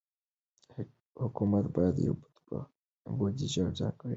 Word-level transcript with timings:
حکومت 1.21 1.65
باید 1.75 1.95
بودجه 3.17 3.47
ځانګړې 3.77 3.89
کړي. 3.99 4.09